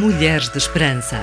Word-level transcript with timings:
Mulheres 0.00 0.48
de 0.48 0.58
Esperança. 0.58 1.20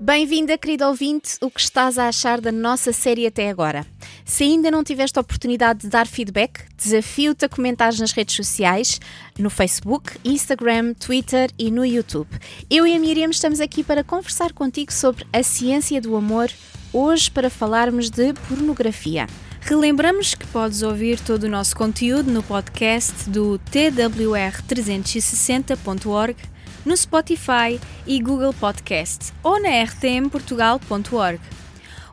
Bem-vinda, 0.00 0.56
querido 0.56 0.86
ouvinte, 0.86 1.36
o 1.42 1.50
que 1.50 1.60
estás 1.60 1.98
a 1.98 2.08
achar 2.08 2.40
da 2.40 2.50
nossa 2.50 2.90
série 2.90 3.26
até 3.26 3.50
agora? 3.50 3.84
Se 4.24 4.44
ainda 4.44 4.70
não 4.70 4.82
tiveste 4.82 5.18
a 5.18 5.20
oportunidade 5.20 5.80
de 5.80 5.88
dar 5.88 6.06
feedback, 6.06 6.64
desafio-te 6.74 7.44
a 7.44 7.50
comentar 7.50 7.92
nas 7.98 8.12
redes 8.12 8.34
sociais, 8.34 8.98
no 9.38 9.50
Facebook, 9.50 10.18
Instagram, 10.24 10.94
Twitter 10.94 11.50
e 11.58 11.70
no 11.70 11.84
YouTube. 11.84 12.30
Eu 12.70 12.86
e 12.86 12.96
a 12.96 12.98
Miriam 12.98 13.28
estamos 13.28 13.60
aqui 13.60 13.84
para 13.84 14.02
conversar 14.02 14.54
contigo 14.54 14.90
sobre 14.90 15.26
a 15.34 15.42
ciência 15.42 16.00
do 16.00 16.16
amor, 16.16 16.50
hoje 16.94 17.30
para 17.30 17.50
falarmos 17.50 18.08
de 18.08 18.32
pornografia. 18.48 19.26
Relembramos 19.68 20.32
que 20.32 20.46
podes 20.46 20.82
ouvir 20.82 21.18
todo 21.18 21.42
o 21.42 21.48
nosso 21.48 21.74
conteúdo 21.74 22.30
no 22.30 22.40
podcast 22.40 23.28
do 23.28 23.60
twr360.org, 23.72 26.36
no 26.84 26.96
Spotify 26.96 27.80
e 28.06 28.22
Google 28.22 28.54
Podcast 28.54 29.32
ou 29.42 29.60
na 29.60 29.82
rtmportugal.org. 29.82 31.40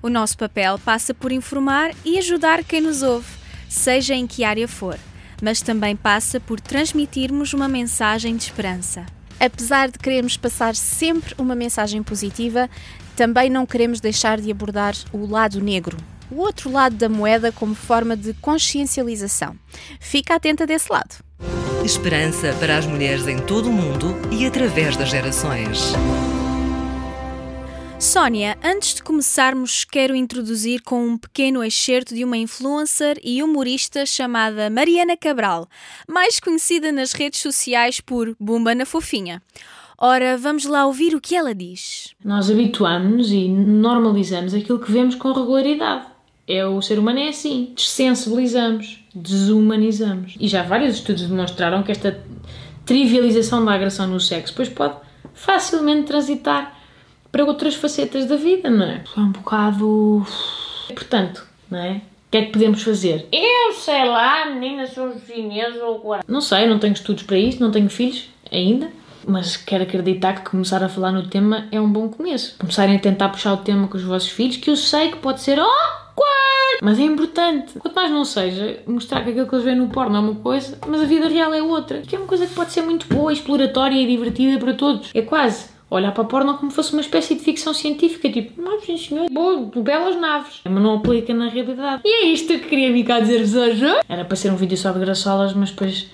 O 0.02 0.10
nosso 0.10 0.36
papel 0.36 0.80
passa 0.80 1.14
por 1.14 1.32
informar 1.32 1.92
e 2.04 2.18
ajudar 2.18 2.64
quem 2.64 2.82
nos 2.82 3.04
ouve, 3.04 3.30
seja 3.70 4.16
em 4.16 4.26
que 4.26 4.44
área 4.44 4.68
for, 4.68 4.98
mas 5.40 5.62
também 5.62 5.96
passa 5.96 6.40
por 6.40 6.60
transmitirmos 6.60 7.54
uma 7.54 7.68
mensagem 7.68 8.36
de 8.36 8.46
esperança. 8.46 9.06
Apesar 9.40 9.92
de 9.92 10.00
queremos 10.00 10.38
passar 10.38 10.76
sempre 10.76 11.36
uma 11.38 11.54
mensagem 11.54 12.02
positiva, 12.02 12.68
também 13.16 13.48
não 13.48 13.68
queremos 13.68 14.00
deixar 14.00 14.42
de 14.42 14.50
abordar 14.50 14.96
o 15.12 15.28
lado 15.28 15.62
negro, 15.62 15.96
o 16.34 16.40
outro 16.40 16.72
lado 16.72 16.96
da 16.96 17.08
moeda 17.08 17.52
como 17.52 17.76
forma 17.76 18.18
de 18.18 18.34
consciencialização. 18.34 19.56
Fica 20.00 20.36
atenta 20.36 20.66
desse 20.66 20.92
lado. 20.92 21.16
Esperança 21.86 22.56
para 22.60 22.78
as 22.78 22.86
mulheres 22.86 23.28
em 23.28 23.38
todo 23.38 23.70
o 23.70 23.74
mundo 23.74 24.16
e 24.32 24.46
através 24.46 24.96
das 24.98 25.10
gerações. 25.10 25.94
Sónia, 28.00 28.58
antes 28.64 28.96
de 28.96 29.04
começarmos, 29.04 29.86
quero 29.86 30.14
introduzir 30.14 30.82
com 30.82 31.08
um 31.08 31.18
pequeno 31.18 31.64
excerto 31.64 32.14
de 32.14 32.24
uma 32.24 32.38
influencer 32.38 33.18
e 33.24 33.42
humorista 33.42 34.06
chamada 34.06 34.70
Mariana 34.70 35.16
Cabral, 35.16 35.70
mais 36.08 36.40
conhecida 36.40 36.92
nas 36.92 37.14
redes 37.14 37.40
sociais 37.40 38.02
por 38.02 38.36
Bumba 38.40 38.76
na 38.76 38.86
Fofinha. 38.86 39.42
Ora, 39.98 40.38
vamos 40.38 40.66
lá 40.66 40.86
ouvir 40.86 41.16
o 41.16 41.22
que 41.22 41.34
ela 41.34 41.56
diz. 41.56 42.14
Nós 42.24 42.50
habituamos-nos 42.50 43.32
e 43.32 43.48
normalizamos 43.48 44.54
aquilo 44.54 44.80
que 44.80 44.92
vemos 44.92 45.16
com 45.16 45.32
regularidade. 45.32 46.13
É 46.48 46.66
o 46.66 46.82
ser 46.82 47.00
humano 47.00 47.20
é 47.20 47.30
assim, 47.30 47.74
desensibilizamos, 47.76 49.00
desumanizamos. 49.16 50.36
E 50.40 50.48
já 50.48 50.64
vários 50.64 50.96
estudos 50.96 51.24
demonstraram 51.24 51.84
que 51.84 51.92
esta 51.92 52.22
trivialização 52.86 53.64
da 53.64 53.74
agressão 53.74 54.08
no 54.08 54.20
sexo 54.20 54.54
depois 54.54 54.70
pode 54.70 54.96
facilmente 55.34 56.08
transitar 56.08 56.78
para 57.32 57.46
outras 57.46 57.76
facetas 57.76 58.26
da 58.26 58.36
vida, 58.36 58.70
não 58.70 58.86
é? 58.86 59.04
É 59.16 59.20
um 59.20 59.32
bocado. 59.32 60.26
Portanto, 60.90 61.46
não 61.70 61.80
é? 61.80 62.02
O 62.28 62.32
que 62.32 62.38
é 62.38 62.46
que 62.46 62.52
podemos 62.52 62.82
fazer? 62.84 63.28
Eu 63.32 63.74
sei 63.74 64.06
lá, 64.06 64.46
meninas, 64.46 64.92
sou 64.92 65.14
chinesa 65.26 65.84
ou 65.84 65.96
agora. 65.96 66.24
Não 66.28 66.42
sei, 66.42 66.68
não 66.68 66.78
tenho 66.78 66.94
estudos 66.94 67.24
para 67.24 67.38
isso, 67.38 67.62
não 67.62 67.72
tenho 67.72 67.90
filhos 67.90 68.30
ainda, 68.52 68.92
mas 69.26 69.56
quero 69.56 69.84
acreditar 69.84 70.34
que 70.34 70.50
começar 70.50 70.84
a 70.84 70.90
falar 70.90 71.12
no 71.12 71.28
tema 71.28 71.68
é 71.72 71.80
um 71.80 71.92
bom 71.92 72.10
começo. 72.10 72.56
Começarem 72.60 72.96
a 72.96 73.00
tentar 73.00 73.30
puxar 73.30 73.54
o 73.54 73.58
tema 73.58 73.88
com 73.88 73.98
os 73.98 74.04
vossos 74.04 74.30
filhos, 74.30 74.58
que 74.58 74.70
eu 74.70 74.76
sei 74.76 75.10
que 75.10 75.18
pode 75.18 75.42
ser 75.42 75.60
mas 76.82 77.00
é 77.00 77.04
importante. 77.04 77.80
Quanto 77.80 77.96
mais 77.96 78.12
não 78.12 78.26
seja, 78.26 78.82
mostrar 78.86 79.24
que 79.24 79.30
aquilo 79.30 79.48
que 79.48 79.56
eles 79.56 79.64
veem 79.64 79.78
no 79.78 79.88
porno 79.88 80.18
é 80.18 80.20
uma 80.20 80.36
coisa, 80.36 80.78
mas 80.86 81.02
a 81.02 81.06
vida 81.06 81.30
real 81.30 81.54
é 81.54 81.62
outra. 81.62 82.02
Que 82.02 82.16
é 82.16 82.20
uma 82.20 82.28
coisa 82.28 82.46
que 82.46 82.54
pode 82.54 82.74
ser 82.74 82.82
muito 82.82 83.08
boa, 83.08 83.32
exploratória 83.32 83.96
e 83.96 84.06
divertida 84.06 84.60
para 84.60 84.74
todos. 84.74 85.10
É 85.14 85.22
quase 85.22 85.72
olhar 85.90 86.12
para 86.12 86.24
a 86.24 86.26
porno 86.26 86.58
como 86.58 86.72
fosse 86.72 86.92
uma 86.92 87.02
espécie 87.02 87.36
de 87.36 87.42
ficção 87.42 87.74
científica, 87.74 88.30
tipo, 88.30 88.62
mas 88.62 88.84
sim 88.84 88.98
senhor, 88.98 89.30
boa, 89.30 89.70
belas 89.82 90.16
naves, 90.20 90.60
mas 90.66 90.84
não 90.84 90.96
aplica 90.96 91.34
na 91.34 91.48
realidade. 91.48 92.02
E 92.04 92.26
é 92.26 92.26
isto 92.26 92.48
que 92.48 92.68
queria 92.68 92.92
vir 92.92 93.06
cá 93.06 93.20
dizer-vos 93.20 93.56
hoje. 93.56 93.86
Era 94.10 94.26
para 94.26 94.36
ser 94.36 94.52
um 94.52 94.56
vídeo 94.56 94.78
sobre 94.78 95.06
graçolas, 95.06 95.54
mas 95.54 95.70
depois, 95.70 96.10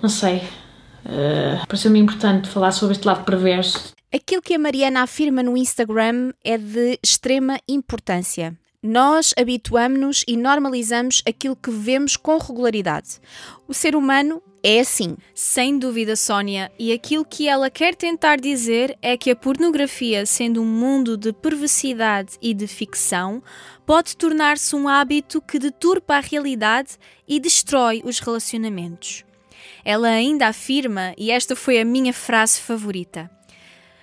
não 0.00 0.08
sei, 0.08 0.36
uh, 0.36 1.66
pareceu-me 1.66 1.98
importante 1.98 2.48
falar 2.48 2.70
sobre 2.70 2.94
este 2.94 3.06
lado 3.06 3.24
perverso. 3.24 3.94
Aquilo 4.14 4.40
que 4.40 4.54
a 4.54 4.58
Mariana 4.58 5.02
afirma 5.02 5.42
no 5.42 5.56
Instagram 5.56 6.32
é 6.44 6.56
de 6.56 6.98
extrema 7.02 7.58
importância. 7.68 8.56
Nós 8.82 9.34
habituamos-nos 9.36 10.24
e 10.28 10.36
normalizamos 10.36 11.22
aquilo 11.26 11.56
que 11.56 11.70
vemos 11.70 12.16
com 12.16 12.38
regularidade. 12.38 13.20
O 13.66 13.74
ser 13.74 13.96
humano 13.96 14.42
é 14.62 14.80
assim. 14.80 15.16
Sem 15.34 15.78
dúvida, 15.78 16.16
Sónia, 16.16 16.72
e 16.78 16.92
aquilo 16.92 17.24
que 17.24 17.48
ela 17.48 17.70
quer 17.70 17.94
tentar 17.94 18.36
dizer 18.36 18.96
é 19.00 19.16
que 19.16 19.30
a 19.30 19.36
pornografia, 19.36 20.26
sendo 20.26 20.60
um 20.60 20.66
mundo 20.66 21.16
de 21.16 21.32
perversidade 21.32 22.36
e 22.42 22.52
de 22.52 22.66
ficção, 22.66 23.42
pode 23.86 24.16
tornar-se 24.16 24.74
um 24.74 24.88
hábito 24.88 25.40
que 25.40 25.58
deturpa 25.58 26.16
a 26.16 26.20
realidade 26.20 26.98
e 27.28 27.38
destrói 27.38 28.02
os 28.04 28.18
relacionamentos. 28.18 29.24
Ela 29.84 30.08
ainda 30.08 30.48
afirma, 30.48 31.14
e 31.16 31.30
esta 31.30 31.54
foi 31.54 31.80
a 31.80 31.84
minha 31.84 32.12
frase 32.12 32.60
favorita: 32.60 33.30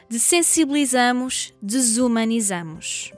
desensibilizamos, 0.09 1.53
desumanizamos. 1.61 3.11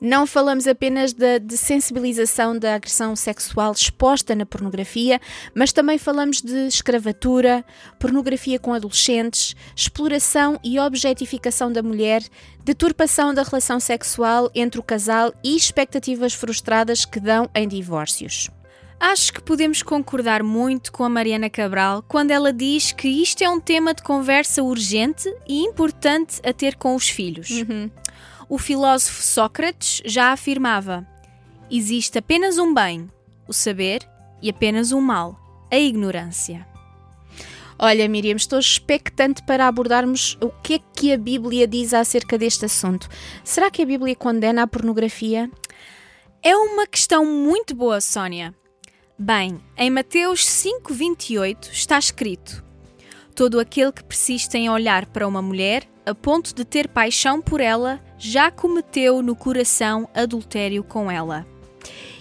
Não 0.00 0.28
falamos 0.28 0.68
apenas 0.68 1.12
da 1.12 1.38
desensibilização 1.38 2.56
da 2.56 2.76
agressão 2.76 3.16
sexual 3.16 3.72
exposta 3.72 4.32
na 4.32 4.46
pornografia, 4.46 5.20
mas 5.52 5.72
também 5.72 5.98
falamos 5.98 6.40
de 6.40 6.68
escravatura, 6.68 7.64
pornografia 7.98 8.60
com 8.60 8.72
adolescentes, 8.72 9.56
exploração 9.74 10.60
e 10.62 10.78
objetificação 10.78 11.72
da 11.72 11.82
mulher, 11.82 12.22
deturpação 12.62 13.34
da 13.34 13.42
relação 13.42 13.80
sexual 13.80 14.48
entre 14.54 14.78
o 14.78 14.84
casal 14.84 15.34
e 15.42 15.56
expectativas 15.56 16.32
frustradas 16.32 17.04
que 17.04 17.18
dão 17.18 17.50
em 17.52 17.66
divórcios. 17.66 18.50
Acho 19.00 19.32
que 19.32 19.40
podemos 19.40 19.80
concordar 19.82 20.42
muito 20.42 20.90
com 20.90 21.04
a 21.04 21.08
Mariana 21.08 21.48
Cabral 21.48 22.02
quando 22.06 22.32
ela 22.32 22.52
diz 22.52 22.90
que 22.90 23.08
isto 23.08 23.42
é 23.42 23.48
um 23.48 23.60
tema 23.60 23.94
de 23.94 24.02
conversa 24.02 24.62
urgente 24.62 25.32
e 25.48 25.62
importante 25.62 26.40
a 26.44 26.52
ter 26.52 26.76
com 26.76 26.94
os 26.96 27.08
filhos. 27.08 27.50
Uhum. 27.50 27.90
O 28.48 28.56
filósofo 28.56 29.22
Sócrates 29.22 30.00
já 30.04 30.32
afirmava: 30.32 31.06
existe 31.70 32.18
apenas 32.18 32.58
um 32.58 32.72
bem, 32.72 33.10
o 33.46 33.52
saber, 33.52 34.08
e 34.40 34.48
apenas 34.48 34.90
um 34.92 35.00
mal, 35.00 35.38
a 35.70 35.76
ignorância. 35.76 36.66
Olha, 37.78 38.08
Miriam, 38.08 38.34
estou 38.34 38.58
expectante 38.58 39.42
para 39.44 39.68
abordarmos 39.68 40.36
o 40.40 40.48
que 40.48 40.74
é 40.74 40.80
que 40.96 41.12
a 41.12 41.18
Bíblia 41.18 41.66
diz 41.66 41.94
acerca 41.94 42.36
deste 42.36 42.64
assunto. 42.64 43.08
Será 43.44 43.70
que 43.70 43.82
a 43.82 43.86
Bíblia 43.86 44.16
condena 44.16 44.62
a 44.62 44.66
pornografia? 44.66 45.48
É 46.42 46.56
uma 46.56 46.86
questão 46.86 47.24
muito 47.24 47.76
boa, 47.76 48.00
Sónia. 48.00 48.54
Bem, 49.16 49.60
em 49.76 49.90
Mateus 49.90 50.44
5:28 50.44 51.70
está 51.70 51.98
escrito: 51.98 52.64
Todo 53.38 53.60
aquele 53.60 53.92
que 53.92 54.02
persiste 54.02 54.58
em 54.58 54.68
olhar 54.68 55.06
para 55.06 55.28
uma 55.28 55.40
mulher 55.40 55.84
a 56.04 56.12
ponto 56.12 56.52
de 56.52 56.64
ter 56.64 56.88
paixão 56.88 57.40
por 57.40 57.60
ela 57.60 58.00
já 58.18 58.50
cometeu 58.50 59.22
no 59.22 59.36
coração 59.36 60.08
adultério 60.12 60.82
com 60.82 61.08
ela. 61.08 61.46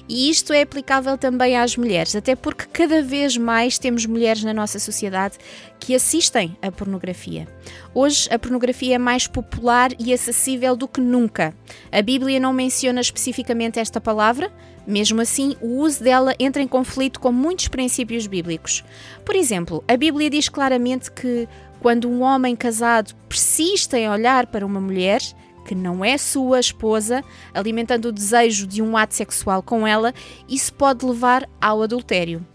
E 0.09 0.29
isto 0.29 0.53
é 0.53 0.61
aplicável 0.61 1.17
também 1.17 1.57
às 1.57 1.75
mulheres, 1.75 2.15
até 2.15 2.35
porque 2.35 2.65
cada 2.71 3.01
vez 3.01 3.35
mais 3.35 3.77
temos 3.77 4.05
mulheres 4.05 4.43
na 4.43 4.53
nossa 4.53 4.79
sociedade 4.79 5.37
que 5.79 5.93
assistem 5.93 6.57
à 6.61 6.71
pornografia. 6.71 7.47
Hoje, 7.93 8.29
a 8.31 8.39
pornografia 8.39 8.95
é 8.95 8.97
mais 8.97 9.27
popular 9.27 9.91
e 9.99 10.13
acessível 10.13 10.75
do 10.75 10.87
que 10.87 11.01
nunca. 11.01 11.53
A 11.91 12.01
Bíblia 12.01 12.39
não 12.39 12.53
menciona 12.53 13.01
especificamente 13.01 13.79
esta 13.79 13.99
palavra, 13.99 14.51
mesmo 14.87 15.19
assim, 15.19 15.57
o 15.61 15.79
uso 15.79 16.01
dela 16.01 16.33
entra 16.39 16.61
em 16.61 16.67
conflito 16.67 17.19
com 17.19 17.31
muitos 17.31 17.67
princípios 17.67 18.25
bíblicos. 18.25 18.85
Por 19.25 19.35
exemplo, 19.35 19.83
a 19.85 19.97
Bíblia 19.97 20.29
diz 20.29 20.47
claramente 20.47 21.11
que 21.11 21.47
quando 21.81 22.09
um 22.09 22.21
homem 22.21 22.55
casado 22.55 23.13
persiste 23.27 23.95
em 23.97 24.09
olhar 24.09 24.47
para 24.47 24.65
uma 24.65 24.79
mulher, 24.79 25.21
que 25.67 25.75
não 25.75 26.03
é 26.03 26.17
sua 26.17 26.61
esposa, 26.61 27.21
alimentando 27.53 28.07
o 28.07 28.11
desejo 28.11 28.65
de 28.65 28.81
um 28.81 28.95
ato 28.95 29.13
sexual 29.13 29.61
com 29.61 29.85
ela, 29.85 30.13
isso 30.47 30.73
pode 30.73 31.05
levar 31.05 31.47
ao 31.59 31.83
adultério. 31.83 32.45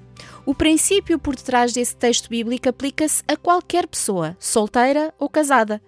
O 0.46 0.54
princípio 0.54 1.18
por 1.18 1.36
detrás 1.36 1.72
desse 1.72 1.94
texto 1.94 2.30
bíblico 2.30 2.68
aplica-se 2.68 3.22
a 3.28 3.36
qualquer 3.36 3.86
pessoa, 3.86 4.34
solteira 4.40 5.12
ou 5.18 5.28
casada, 5.28 5.80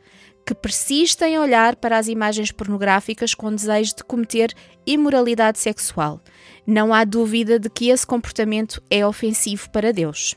que 0.47 0.55
persiste 0.55 1.25
em 1.25 1.38
olhar 1.38 1.76
para 1.76 1.97
as 1.97 2.06
imagens 2.06 2.53
pornográficas 2.53 3.35
com 3.35 3.53
desejo 3.53 3.97
de 3.97 4.05
cometer 4.05 4.53
imoralidade 4.87 5.59
sexual. 5.59 6.21
Não 6.67 6.93
há 6.93 7.05
dúvida 7.05 7.59
de 7.59 7.71
que 7.71 7.88
esse 7.88 8.06
comportamento 8.06 8.82
é 8.91 9.06
ofensivo 9.06 9.71
para 9.71 9.93
Deus. 9.93 10.37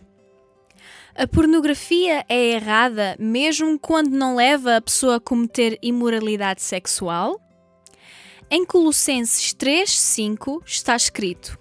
A 1.19 1.25
pornografia 1.25 2.23
é 2.29 2.51
errada 2.51 3.15
mesmo 3.17 3.79
quando 3.79 4.11
não 4.11 4.35
leva 4.35 4.75
a 4.75 4.81
pessoa 4.81 5.15
a 5.15 5.19
cometer 5.19 5.75
imoralidade 5.81 6.61
sexual? 6.61 7.41
Em 8.51 8.63
Colossenses 8.63 9.51
3:5 9.51 10.61
está 10.63 10.95
escrito: 10.95 11.57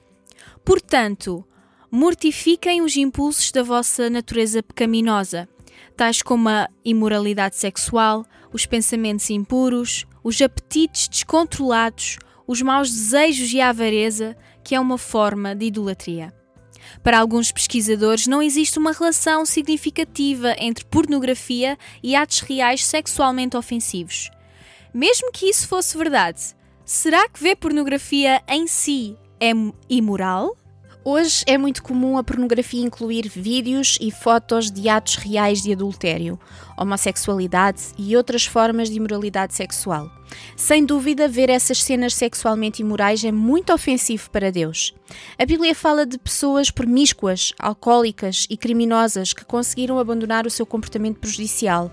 Portanto, 0.62 1.42
mortifiquem 1.90 2.82
os 2.82 2.98
impulsos 2.98 3.50
da 3.50 3.62
vossa 3.62 4.10
natureza 4.10 4.62
pecaminosa, 4.62 5.48
tais 5.96 6.20
como 6.20 6.50
a 6.50 6.68
imoralidade 6.84 7.56
sexual, 7.56 8.26
os 8.52 8.66
pensamentos 8.66 9.30
impuros, 9.30 10.04
os 10.22 10.38
apetites 10.42 11.08
descontrolados, 11.08 12.18
os 12.46 12.60
maus 12.60 12.90
desejos 12.90 13.50
e 13.54 13.60
a 13.62 13.70
avareza, 13.70 14.36
que 14.62 14.74
é 14.74 14.80
uma 14.80 14.98
forma 14.98 15.54
de 15.56 15.64
idolatria. 15.64 16.30
Para 17.02 17.18
alguns 17.18 17.52
pesquisadores, 17.52 18.26
não 18.26 18.42
existe 18.42 18.78
uma 18.78 18.92
relação 18.92 19.44
significativa 19.46 20.54
entre 20.58 20.84
pornografia 20.84 21.78
e 22.02 22.14
atos 22.16 22.40
reais 22.40 22.84
sexualmente 22.84 23.56
ofensivos. 23.56 24.30
Mesmo 24.92 25.30
que 25.32 25.46
isso 25.46 25.68
fosse 25.68 25.96
verdade, 25.96 26.40
será 26.84 27.28
que 27.28 27.42
ver 27.42 27.56
pornografia 27.56 28.42
em 28.48 28.66
si 28.66 29.16
é 29.40 29.52
imoral? 29.88 30.56
Hoje 31.08 31.44
é 31.46 31.56
muito 31.56 31.84
comum 31.84 32.18
a 32.18 32.24
pornografia 32.24 32.84
incluir 32.84 33.28
vídeos 33.28 33.96
e 34.00 34.10
fotos 34.10 34.72
de 34.72 34.88
atos 34.88 35.14
reais 35.14 35.62
de 35.62 35.72
adultério, 35.72 36.36
homossexualidade 36.76 37.80
e 37.96 38.16
outras 38.16 38.44
formas 38.44 38.90
de 38.90 38.96
imoralidade 38.96 39.54
sexual. 39.54 40.10
Sem 40.56 40.84
dúvida, 40.84 41.28
ver 41.28 41.48
essas 41.48 41.80
cenas 41.80 42.12
sexualmente 42.12 42.82
imorais 42.82 43.22
é 43.22 43.30
muito 43.30 43.72
ofensivo 43.72 44.28
para 44.30 44.50
Deus. 44.50 44.92
A 45.38 45.46
Bíblia 45.46 45.76
fala 45.76 46.04
de 46.04 46.18
pessoas 46.18 46.72
promíscuas, 46.72 47.52
alcoólicas 47.56 48.44
e 48.50 48.56
criminosas 48.56 49.32
que 49.32 49.44
conseguiram 49.44 50.00
abandonar 50.00 50.44
o 50.44 50.50
seu 50.50 50.66
comportamento 50.66 51.20
prejudicial. 51.20 51.88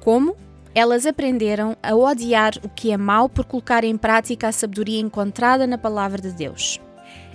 Como? 0.00 0.36
Elas 0.74 1.06
aprenderam 1.06 1.76
a 1.80 1.94
odiar 1.94 2.54
o 2.64 2.68
que 2.68 2.90
é 2.90 2.96
mau 2.96 3.28
por 3.28 3.44
colocar 3.44 3.84
em 3.84 3.96
prática 3.96 4.48
a 4.48 4.52
sabedoria 4.52 4.98
encontrada 4.98 5.68
na 5.68 5.78
palavra 5.78 6.20
de 6.20 6.32
Deus. 6.32 6.80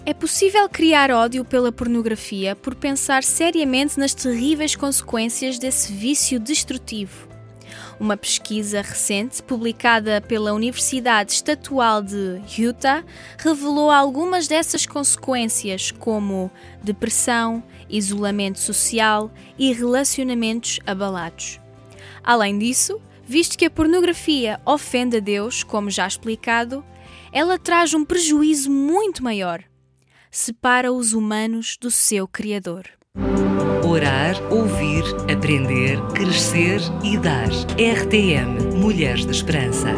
É 0.03 0.15
possível 0.15 0.67
criar 0.67 1.11
ódio 1.11 1.45
pela 1.45 1.71
pornografia 1.71 2.55
por 2.55 2.73
pensar 2.73 3.23
seriamente 3.23 3.99
nas 3.99 4.15
terríveis 4.15 4.75
consequências 4.75 5.59
desse 5.59 5.93
vício 5.93 6.39
destrutivo. 6.39 7.27
Uma 7.99 8.17
pesquisa 8.17 8.81
recente, 8.81 9.43
publicada 9.43 10.19
pela 10.19 10.53
Universidade 10.53 11.33
Estatual 11.33 12.01
de 12.01 12.41
Utah, 12.57 13.05
revelou 13.37 13.91
algumas 13.91 14.47
dessas 14.47 14.87
consequências, 14.87 15.91
como 15.91 16.49
depressão, 16.81 17.63
isolamento 17.87 18.59
social 18.59 19.31
e 19.55 19.71
relacionamentos 19.71 20.79
abalados. 20.83 21.59
Além 22.23 22.57
disso, 22.57 22.99
visto 23.23 23.55
que 23.55 23.65
a 23.65 23.69
pornografia 23.69 24.59
ofende 24.65 25.17
a 25.17 25.19
Deus, 25.19 25.61
como 25.61 25.91
já 25.91 26.07
explicado, 26.07 26.83
ela 27.31 27.59
traz 27.59 27.93
um 27.93 28.03
prejuízo 28.03 28.71
muito 28.71 29.23
maior 29.23 29.63
separa 30.31 30.93
os 30.93 31.11
humanos 31.11 31.75
do 31.79 31.91
seu 31.91 32.25
Criador. 32.25 32.85
Orar, 33.85 34.41
ouvir, 34.49 35.03
aprender, 35.29 35.99
crescer 36.15 36.79
e 37.03 37.17
dar. 37.17 37.49
RTM 37.75 38.77
Mulheres 38.77 39.25
de 39.25 39.31
Esperança. 39.31 39.89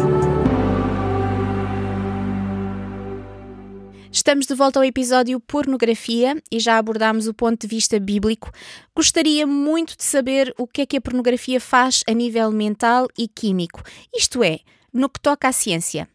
Estamos 4.11 4.47
de 4.47 4.55
volta 4.55 4.79
ao 4.79 4.83
episódio 4.83 5.39
Pornografia 5.39 6.41
e 6.51 6.59
já 6.59 6.79
abordámos 6.79 7.27
o 7.27 7.33
ponto 7.33 7.61
de 7.61 7.67
vista 7.67 7.99
bíblico. 7.99 8.51
Gostaria 8.95 9.45
muito 9.45 9.95
de 9.95 10.03
saber 10.03 10.51
o 10.57 10.65
que 10.65 10.81
é 10.81 10.85
que 10.87 10.97
a 10.97 11.01
pornografia 11.01 11.61
faz 11.61 12.01
a 12.07 12.11
nível 12.13 12.51
mental 12.51 13.07
e 13.17 13.27
químico, 13.27 13.83
isto 14.15 14.43
é, 14.43 14.59
no 14.91 15.09
que 15.09 15.19
toca 15.19 15.47
à 15.47 15.51
ciência. 15.51 16.07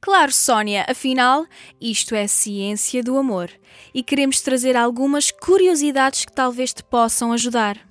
Claro, 0.00 0.32
Sónia, 0.32 0.86
afinal, 0.88 1.46
isto 1.80 2.14
é 2.14 2.26
ciência 2.26 3.02
do 3.02 3.16
amor 3.16 3.50
e 3.92 4.02
queremos 4.02 4.40
trazer 4.40 4.76
algumas 4.76 5.30
curiosidades 5.30 6.24
que 6.24 6.32
talvez 6.32 6.72
te 6.72 6.82
possam 6.82 7.32
ajudar. 7.32 7.88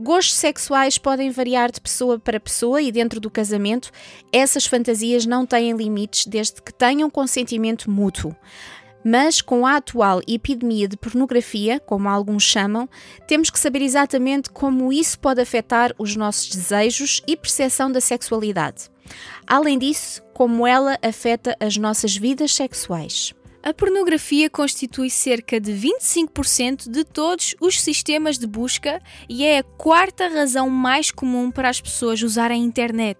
Gostos 0.00 0.36
sexuais 0.36 0.96
podem 0.96 1.28
variar 1.28 1.72
de 1.72 1.80
pessoa 1.80 2.20
para 2.20 2.38
pessoa 2.38 2.80
e 2.80 2.92
dentro 2.92 3.18
do 3.18 3.28
casamento, 3.28 3.90
essas 4.32 4.64
fantasias 4.64 5.26
não 5.26 5.44
têm 5.44 5.72
limites 5.72 6.24
desde 6.24 6.62
que 6.62 6.72
tenham 6.72 7.10
consentimento 7.10 7.90
mútuo. 7.90 8.36
Mas 9.04 9.40
com 9.40 9.66
a 9.66 9.76
atual 9.76 10.20
epidemia 10.26 10.88
de 10.88 10.96
pornografia, 10.96 11.80
como 11.80 12.08
alguns 12.08 12.42
chamam, 12.42 12.88
temos 13.26 13.50
que 13.50 13.58
saber 13.58 13.82
exatamente 13.82 14.50
como 14.50 14.92
isso 14.92 15.18
pode 15.18 15.40
afetar 15.40 15.94
os 15.98 16.16
nossos 16.16 16.48
desejos 16.48 17.22
e 17.26 17.36
percepção 17.36 17.90
da 17.90 18.00
sexualidade. 18.00 18.90
Além 19.46 19.78
disso, 19.78 20.22
como 20.34 20.66
ela 20.66 20.98
afeta 21.02 21.56
as 21.58 21.76
nossas 21.76 22.16
vidas 22.16 22.54
sexuais. 22.54 23.34
A 23.62 23.74
pornografia 23.74 24.48
constitui 24.48 25.10
cerca 25.10 25.60
de 25.60 25.72
25% 25.72 26.88
de 26.88 27.04
todos 27.04 27.54
os 27.60 27.80
sistemas 27.80 28.38
de 28.38 28.46
busca 28.46 29.02
e 29.28 29.44
é 29.44 29.58
a 29.58 29.62
quarta 29.62 30.28
razão 30.28 30.70
mais 30.70 31.10
comum 31.10 31.50
para 31.50 31.68
as 31.68 31.80
pessoas 31.80 32.22
usarem 32.22 32.62
a 32.62 32.64
internet. 32.64 33.18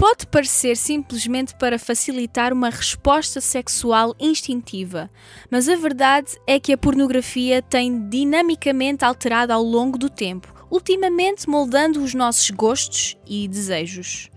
Pode 0.00 0.26
parecer 0.28 0.78
simplesmente 0.78 1.54
para 1.56 1.78
facilitar 1.78 2.54
uma 2.54 2.70
resposta 2.70 3.38
sexual 3.38 4.16
instintiva, 4.18 5.10
mas 5.50 5.68
a 5.68 5.76
verdade 5.76 6.38
é 6.46 6.58
que 6.58 6.72
a 6.72 6.78
pornografia 6.78 7.60
tem 7.60 8.08
dinamicamente 8.08 9.04
alterado 9.04 9.52
ao 9.52 9.62
longo 9.62 9.98
do 9.98 10.08
tempo, 10.08 10.54
ultimamente 10.70 11.46
moldando 11.50 12.02
os 12.02 12.14
nossos 12.14 12.50
gostos 12.50 13.14
e 13.26 13.46
desejos. 13.46 14.30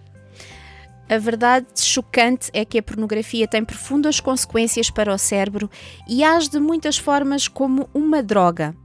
A 1.10 1.18
verdade 1.18 1.68
chocante 1.78 2.52
é 2.54 2.66
que 2.66 2.78
a 2.78 2.84
pornografia 2.84 3.48
tem 3.48 3.64
profundas 3.64 4.20
consequências 4.20 4.90
para 4.90 5.14
o 5.14 5.18
cérebro 5.18 5.72
e 6.10 6.26
age 6.26 6.50
de 6.50 6.60
muitas 6.60 6.98
formas 6.98 7.48
como 7.48 7.90
uma 7.94 8.22
droga. 8.22 8.76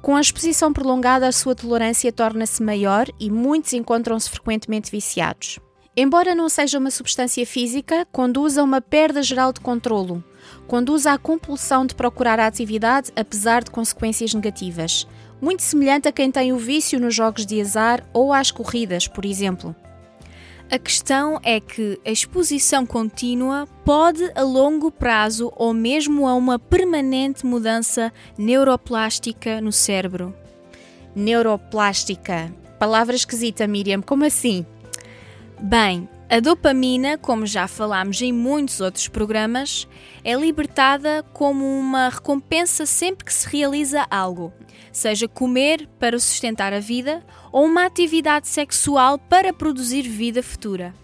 Com 0.00 0.14
a 0.14 0.20
exposição 0.20 0.72
prolongada, 0.72 1.26
a 1.26 1.32
sua 1.32 1.56
tolerância 1.56 2.12
torna-se 2.12 2.62
maior 2.62 3.08
e 3.18 3.28
muitos 3.28 3.72
encontram-se 3.72 4.30
frequentemente 4.30 4.88
viciados. 4.88 5.58
Embora 5.98 6.34
não 6.34 6.46
seja 6.50 6.78
uma 6.78 6.90
substância 6.90 7.46
física, 7.46 8.06
conduz 8.12 8.58
a 8.58 8.62
uma 8.62 8.82
perda 8.82 9.22
geral 9.22 9.50
de 9.50 9.60
controlo. 9.60 10.22
Conduz 10.66 11.06
à 11.06 11.16
compulsão 11.16 11.86
de 11.86 11.94
procurar 11.94 12.38
a 12.38 12.46
atividade, 12.46 13.10
apesar 13.16 13.64
de 13.64 13.70
consequências 13.70 14.34
negativas. 14.34 15.06
Muito 15.40 15.62
semelhante 15.62 16.06
a 16.06 16.12
quem 16.12 16.30
tem 16.30 16.52
o 16.52 16.58
vício 16.58 17.00
nos 17.00 17.14
jogos 17.14 17.46
de 17.46 17.58
azar 17.58 18.06
ou 18.12 18.30
às 18.30 18.50
corridas, 18.50 19.08
por 19.08 19.24
exemplo. 19.24 19.74
A 20.70 20.78
questão 20.78 21.40
é 21.42 21.60
que 21.60 21.98
a 22.04 22.10
exposição 22.10 22.84
contínua 22.84 23.66
pode, 23.82 24.30
a 24.34 24.42
longo 24.42 24.90
prazo 24.90 25.50
ou 25.56 25.72
mesmo 25.72 26.28
a 26.28 26.34
uma 26.34 26.58
permanente 26.58 27.46
mudança 27.46 28.12
neuroplástica 28.36 29.62
no 29.62 29.72
cérebro. 29.72 30.34
Neuroplástica. 31.14 32.52
Palavra 32.78 33.16
esquisita, 33.16 33.66
Miriam, 33.66 34.02
como 34.02 34.24
assim? 34.24 34.66
Bem, 35.60 36.08
a 36.28 36.38
dopamina, 36.38 37.16
como 37.16 37.46
já 37.46 37.66
falámos 37.66 38.20
em 38.20 38.32
muitos 38.32 38.80
outros 38.80 39.08
programas, 39.08 39.88
é 40.22 40.34
libertada 40.34 41.24
como 41.32 41.64
uma 41.64 42.10
recompensa 42.10 42.84
sempre 42.84 43.24
que 43.24 43.32
se 43.32 43.48
realiza 43.48 44.06
algo, 44.10 44.52
seja 44.92 45.26
comer 45.26 45.88
para 45.98 46.18
sustentar 46.18 46.72
a 46.72 46.80
vida 46.80 47.24
ou 47.50 47.64
uma 47.64 47.86
atividade 47.86 48.48
sexual 48.48 49.18
para 49.18 49.52
produzir 49.52 50.02
vida 50.02 50.42
futura. 50.42 50.94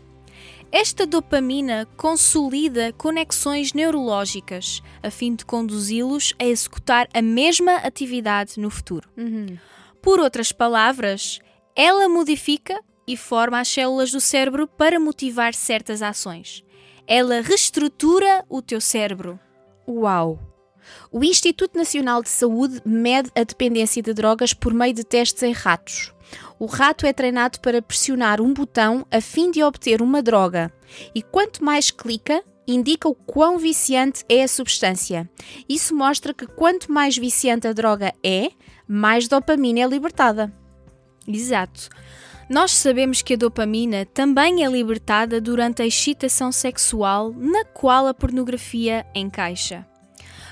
Esta 0.71 1.07
dopamina 1.07 1.87
consolida 1.97 2.93
conexões 2.93 3.73
neurológicas 3.73 4.83
a 5.03 5.11
fim 5.11 5.35
de 5.35 5.45
conduzi-los 5.45 6.35
a 6.39 6.45
executar 6.45 7.09
a 7.13 7.23
mesma 7.23 7.77
atividade 7.77 8.59
no 8.59 8.71
futuro. 8.71 9.09
Uhum. 9.17 9.57
Por 10.01 10.19
outras 10.19 10.51
palavras, 10.51 11.41
ela 11.77 12.09
modifica 12.09 12.81
e 13.07 13.17
forma 13.17 13.61
as 13.61 13.69
células 13.69 14.11
do 14.11 14.21
cérebro 14.21 14.67
para 14.67 15.01
motivar 15.01 15.55
certas 15.55 16.03
ações. 16.03 16.65
Ela 17.07 17.41
reestrutura 17.41 18.45
o 18.49 18.63
teu 18.63 18.81
cérebro. 18.81 19.39
Uau! 19.89 20.39
O 21.11 21.23
Instituto 21.23 21.77
Nacional 21.77 22.23
de 22.23 22.29
Saúde 22.29 22.81
mede 22.85 23.31
a 23.35 23.45
dependência 23.45 24.03
de 24.03 24.13
drogas 24.13 24.53
por 24.53 24.75
meio 24.75 24.95
de 24.95 25.05
testes 25.05 25.43
em 25.43 25.53
ratos. 25.53 26.13
O 26.59 26.67
rato 26.67 27.07
é 27.07 27.13
treinado 27.13 27.61
para 27.61 27.83
pressionar 27.83 28.41
um 28.41 28.53
botão 28.53 29.07
a 29.11 29.21
fim 29.21 29.51
de 29.51 29.63
obter 29.63 30.01
uma 30.01 30.23
droga, 30.23 30.73
e 31.15 31.23
quanto 31.23 31.65
mais 31.65 31.91
clica, 31.91 32.43
indica 32.67 33.09
o 33.09 33.15
quão 33.15 33.59
viciante 33.59 34.25
é 34.29 34.43
a 34.43 34.49
substância. 34.49 35.29
Isso 35.69 35.95
mostra 35.95 36.33
que 36.33 36.47
quanto 36.47 36.91
mais 36.91 37.17
viciante 37.17 37.67
a 37.67 37.73
droga 37.73 38.13
é, 38.25 38.51
mais 38.87 39.29
dopamina 39.29 39.81
é 39.81 39.87
libertada. 39.87 40.53
Exato. 41.27 41.89
Nós 42.53 42.73
sabemos 42.73 43.23
que 43.23 43.33
a 43.33 43.37
dopamina 43.39 44.05
também 44.05 44.63
é 44.63 44.69
libertada 44.69 45.41
durante 45.41 45.81
a 45.81 45.87
excitação 45.87 46.53
sexual, 46.53 47.33
na 47.33 47.65
qual 47.65 48.07
a 48.07 48.13
pornografia 48.13 49.07
encaixa. 49.15 49.87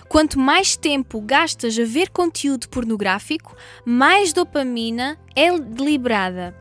Quanto 0.09 0.39
mais 0.39 0.75
tempo 0.75 1.21
gastas 1.21 1.79
a 1.79 1.85
ver 1.85 2.09
conteúdo 2.09 2.71
pornográfico, 2.71 3.55
mais 3.85 4.33
dopamina 4.33 5.19
é 5.37 5.55
liberada, 5.55 6.57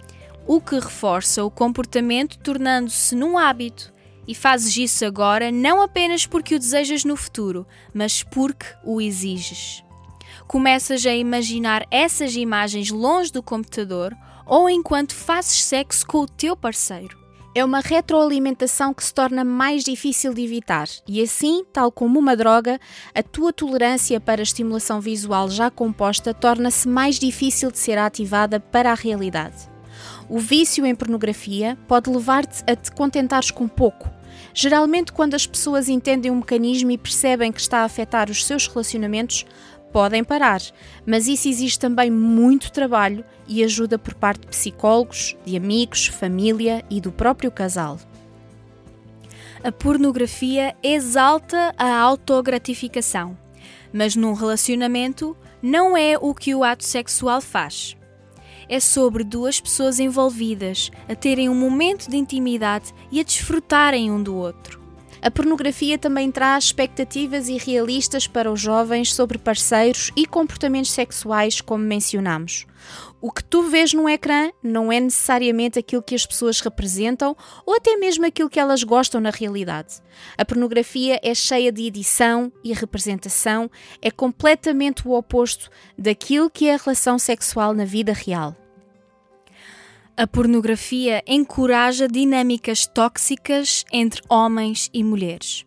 o 0.46 0.60
que 0.60 0.76
reforça 0.76 1.42
o 1.46 1.50
comportamento, 1.50 2.38
tornando-se 2.40 3.16
num 3.16 3.38
hábito. 3.38 3.94
E 4.28 4.36
fazes 4.36 4.76
isso 4.76 5.06
agora 5.06 5.54
não 5.54 5.82
apenas 5.82 6.26
porque 6.26 6.54
o 6.54 6.60
desejas 6.60 7.06
no 7.06 7.16
futuro, 7.16 7.66
mas 7.94 8.24
porque 8.24 8.66
o 8.84 9.00
exiges. 9.00 9.86
Começas 10.50 11.06
a 11.06 11.14
imaginar 11.14 11.86
essas 11.92 12.36
imagens 12.36 12.90
longe 12.90 13.32
do 13.32 13.44
computador 13.44 14.18
ou 14.48 14.68
enquanto 14.68 15.14
fazes 15.14 15.64
sexo 15.64 16.08
com 16.08 16.22
o 16.22 16.28
teu 16.28 16.58
parceiro. 16.58 17.16
É 17.54 17.64
uma 17.64 17.82
retroalimentação 17.82 18.92
que 18.92 19.04
se 19.04 19.14
torna 19.14 19.44
mais 19.44 19.84
difícil 19.84 20.34
de 20.34 20.44
evitar, 20.44 20.88
e 21.08 21.22
assim, 21.22 21.64
tal 21.72 21.92
como 21.92 22.18
uma 22.18 22.36
droga, 22.36 22.80
a 23.14 23.22
tua 23.22 23.54
tolerância 23.54 24.20
para 24.20 24.42
a 24.42 24.44
estimulação 24.44 25.00
visual 25.00 25.52
já 25.52 25.70
composta 25.70 26.34
torna-se 26.34 26.88
mais 26.88 27.20
difícil 27.20 27.70
de 27.72 27.78
ser 27.78 28.00
ativada 28.00 28.60
para 28.60 28.92
a 28.92 28.96
realidade. 28.96 29.70
O 30.28 30.40
vício 30.40 30.84
em 30.84 30.96
pornografia 30.96 31.78
pode 31.88 32.10
levar-te 32.10 32.64
a 32.66 32.76
te 32.76 32.92
contentares 32.92 33.52
com 33.52 33.68
pouco. 33.68 34.10
Geralmente, 34.54 35.12
quando 35.12 35.36
as 35.36 35.46
pessoas 35.46 35.90
entendem 35.90 36.32
um 36.32 36.38
mecanismo 36.38 36.92
e 36.92 36.98
percebem 36.98 37.52
que 37.52 37.60
está 37.60 37.80
a 37.80 37.84
afetar 37.84 38.30
os 38.30 38.46
seus 38.46 38.68
relacionamentos, 38.68 39.46
podem 39.92 40.24
parar, 40.24 40.62
mas 41.06 41.28
isso 41.28 41.48
exige 41.48 41.78
também 41.78 42.10
muito 42.10 42.72
trabalho 42.72 43.24
e 43.48 43.64
ajuda 43.64 43.98
por 43.98 44.14
parte 44.14 44.42
de 44.42 44.48
psicólogos, 44.48 45.36
de 45.46 45.58
amigos, 45.58 46.08
família 46.08 46.84
e 46.90 47.02
do 47.02 47.12
próprio 47.12 47.52
casal. 47.52 48.00
A 49.64 49.72
pornografia 49.72 50.76
exalta 50.82 51.74
a 51.78 52.00
autogratificação, 52.00 53.38
mas 53.92 54.16
num 54.16 54.34
relacionamento 54.34 55.36
não 55.62 55.98
é 55.98 56.18
o 56.18 56.34
que 56.34 56.56
o 56.56 56.64
ato 56.64 56.86
sexual 56.86 57.42
faz. 57.42 57.98
É 58.70 58.80
sobre 58.80 59.24
duas 59.24 59.60
pessoas 59.60 60.00
envolvidas 60.00 60.92
a 61.10 61.16
terem 61.16 61.50
um 61.50 61.56
momento 61.56 62.10
de 62.10 62.16
intimidade 62.16 62.94
e 63.12 63.20
a 63.20 63.24
desfrutarem 63.24 64.12
um 64.12 64.22
do 64.22 64.36
outro. 64.36 64.79
A 65.22 65.30
pornografia 65.30 65.98
também 65.98 66.32
traz 66.32 66.66
expectativas 66.66 67.50
irrealistas 67.50 68.26
para 68.26 68.52
os 68.52 68.60
jovens 68.60 69.14
sobre 69.14 69.38
parceiros 69.38 70.12
e 70.16 70.26
comportamentos 70.26 70.92
sexuais, 70.92 71.60
como 71.60 71.84
mencionamos. 71.84 72.66
O 73.22 73.30
que 73.30 73.44
tu 73.44 73.64
vês 73.64 73.94
no 73.94 74.08
ecrã 74.08 74.50
não 74.64 74.92
é 74.92 75.00
necessariamente 75.00 75.78
aquilo 75.78 76.02
que 76.02 76.16
as 76.16 76.26
pessoas 76.26 76.62
representam 76.62 77.36
ou 77.66 77.76
até 77.76 77.98
mesmo 77.98 78.26
aquilo 78.26 78.50
que 78.50 78.60
elas 78.60 78.84
gostam 78.84 79.20
na 79.20 79.30
realidade. 79.30 79.96
A 80.38 80.46
pornografia 80.46 81.20
é 81.22 81.36
cheia 81.36 81.72
de 81.72 81.86
edição 81.86 82.52
e 82.64 82.74
representação, 82.74 83.70
é 84.02 84.10
completamente 84.10 85.06
o 85.06 85.12
oposto 85.12 85.70
daquilo 85.98 86.50
que 86.50 86.70
é 86.70 86.76
a 86.76 86.78
relação 86.78 87.20
sexual 87.20 87.74
na 87.74 87.84
vida 87.84 88.14
real. 88.14 88.56
A 90.22 90.28
pornografia 90.28 91.24
encoraja 91.26 92.06
dinâmicas 92.06 92.86
tóxicas 92.86 93.86
entre 93.90 94.22
homens 94.28 94.90
e 94.94 95.02
mulheres. 95.02 95.66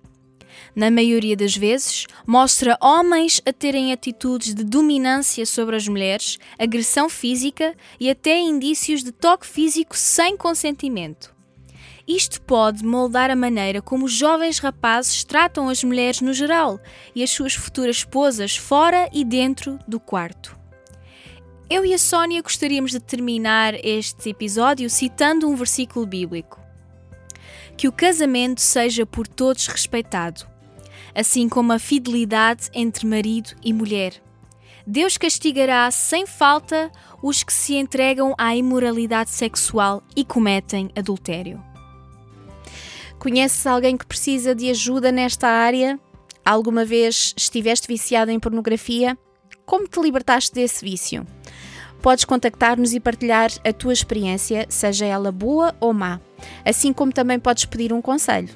Na 0.76 0.90
maioria 0.90 1.34
das 1.34 1.56
vezes, 1.56 2.06
mostra 2.26 2.76
homens 2.78 3.40
a 3.46 3.52
terem 3.54 3.94
atitudes 3.94 4.54
de 4.54 4.62
dominância 4.62 5.46
sobre 5.46 5.74
as 5.74 5.88
mulheres, 5.88 6.36
agressão 6.58 7.08
física 7.08 7.74
e 7.98 8.10
até 8.10 8.38
indícios 8.38 9.02
de 9.02 9.10
toque 9.10 9.46
físico 9.46 9.96
sem 9.96 10.36
consentimento. 10.36 11.34
Isto 12.06 12.42
pode 12.42 12.84
moldar 12.84 13.30
a 13.30 13.34
maneira 13.34 13.80
como 13.80 14.04
os 14.04 14.12
jovens 14.12 14.58
rapazes 14.58 15.24
tratam 15.24 15.70
as 15.70 15.82
mulheres 15.82 16.20
no 16.20 16.34
geral 16.34 16.78
e 17.14 17.22
as 17.22 17.30
suas 17.30 17.54
futuras 17.54 17.96
esposas 17.96 18.54
fora 18.54 19.08
e 19.14 19.24
dentro 19.24 19.78
do 19.88 19.98
quarto. 19.98 20.60
Eu 21.72 21.86
e 21.86 21.94
a 21.94 21.98
Sónia 21.98 22.42
gostaríamos 22.42 22.90
de 22.90 23.00
terminar 23.00 23.72
este 23.82 24.28
episódio 24.28 24.90
citando 24.90 25.48
um 25.48 25.56
versículo 25.56 26.04
bíblico. 26.04 26.60
Que 27.78 27.88
o 27.88 27.92
casamento 27.92 28.60
seja 28.60 29.06
por 29.06 29.26
todos 29.26 29.68
respeitado, 29.68 30.46
assim 31.14 31.48
como 31.48 31.72
a 31.72 31.78
fidelidade 31.78 32.68
entre 32.74 33.06
marido 33.06 33.56
e 33.64 33.72
mulher. 33.72 34.22
Deus 34.86 35.16
castigará 35.16 35.90
sem 35.90 36.26
falta 36.26 36.92
os 37.22 37.42
que 37.42 37.54
se 37.54 37.76
entregam 37.76 38.34
à 38.36 38.54
imoralidade 38.54 39.30
sexual 39.30 40.02
e 40.14 40.26
cometem 40.26 40.90
adultério. 40.94 41.58
Conheces 43.18 43.66
alguém 43.66 43.96
que 43.96 44.04
precisa 44.04 44.54
de 44.54 44.68
ajuda 44.68 45.10
nesta 45.10 45.48
área? 45.48 45.98
Alguma 46.44 46.84
vez 46.84 47.32
estiveste 47.34 47.88
viciado 47.88 48.30
em 48.30 48.38
pornografia? 48.38 49.16
Como 49.64 49.86
te 49.86 50.00
libertaste 50.00 50.52
desse 50.54 50.84
vício? 50.84 51.26
Podes 52.02 52.24
contactar-nos 52.24 52.92
e 52.92 52.98
partilhar 52.98 53.50
a 53.64 53.72
tua 53.72 53.92
experiência, 53.92 54.66
seja 54.68 55.06
ela 55.06 55.30
boa 55.30 55.72
ou 55.78 55.92
má, 55.92 56.20
assim 56.64 56.92
como 56.92 57.12
também 57.12 57.38
podes 57.38 57.64
pedir 57.64 57.92
um 57.92 58.02
conselho. 58.02 58.48